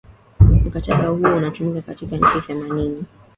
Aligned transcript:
mkataba 0.65 1.07
huo 1.07 1.35
unatumika 1.35 1.81
katika 1.81 2.15
nchi 2.17 2.41
themanini 2.47 3.03